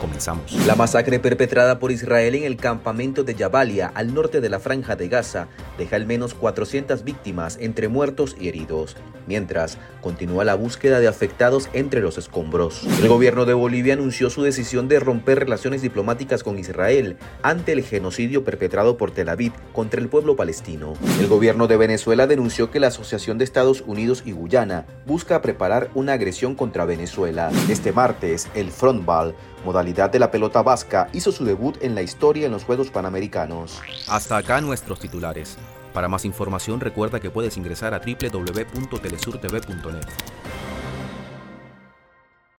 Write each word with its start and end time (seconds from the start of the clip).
Comenzamos. 0.00 0.52
La 0.66 0.74
masacre 0.74 1.18
perpetrada 1.18 1.78
por 1.78 1.92
Israel 1.92 2.34
en 2.34 2.44
el 2.44 2.56
campamento 2.56 3.22
de 3.22 3.34
Jabalia, 3.34 3.92
al 3.94 4.14
norte 4.14 4.40
de 4.40 4.48
la 4.48 4.58
franja 4.58 4.96
de 4.96 5.08
Gaza, 5.08 5.48
deja 5.76 5.96
al 5.96 6.06
menos 6.06 6.34
400 6.34 7.04
víctimas 7.04 7.58
entre 7.60 7.88
muertos 7.88 8.36
y 8.40 8.48
heridos, 8.48 8.96
mientras 9.26 9.78
continúa 10.00 10.44
la 10.44 10.54
búsqueda 10.54 11.00
de 11.00 11.08
afectados 11.08 11.68
entre 11.72 12.00
los 12.00 12.18
escombros. 12.18 12.84
El 13.00 13.08
gobierno 13.08 13.44
de 13.44 13.54
Bolivia 13.54 13.94
anunció 13.94 14.30
su 14.30 14.42
decisión 14.42 14.88
de 14.88 15.00
romper 15.00 15.38
relaciones 15.38 15.82
diplomáticas 15.82 16.42
con 16.42 16.58
Israel 16.58 17.18
ante 17.42 17.72
el 17.72 17.82
genocidio 17.82 18.42
perpetrado 18.42 18.96
por 18.96 19.10
Tel 19.10 19.28
Aviv 19.28 19.52
contra 19.72 20.00
el 20.00 20.08
pueblo 20.08 20.34
palestino. 20.34 20.94
El 21.20 21.28
gobierno 21.28 21.66
de 21.66 21.76
Venezuela 21.76 22.26
denunció 22.26 22.70
que 22.70 22.80
la 22.80 22.88
Asociación 22.88 23.38
de 23.38 23.44
Estados 23.44 23.82
Unidos 23.86 24.22
y 24.24 24.32
Guyana 24.32 24.86
busca 25.06 25.42
preparar 25.42 25.90
una 25.94 26.14
agresión 26.14 26.54
contra 26.54 26.84
Venezuela. 26.84 27.50
Este 27.68 27.92
martes, 27.92 28.48
el 28.54 28.70
Frontball 28.70 29.34
modalidad 29.64 30.10
de 30.10 30.18
la 30.18 30.30
pelota 30.30 30.62
vasca, 30.62 31.08
hizo 31.12 31.32
su 31.32 31.44
debut 31.44 31.76
en 31.82 31.94
la 31.94 32.02
historia 32.02 32.46
en 32.46 32.52
los 32.52 32.64
Juegos 32.64 32.90
Panamericanos. 32.90 33.80
Hasta 34.08 34.36
acá 34.36 34.60
nuestros 34.60 35.00
titulares. 35.00 35.56
Para 35.92 36.08
más 36.08 36.24
información 36.24 36.80
recuerda 36.80 37.20
que 37.20 37.30
puedes 37.30 37.56
ingresar 37.56 37.94
a 37.94 38.00
www.telesurtv.net. 38.00 40.06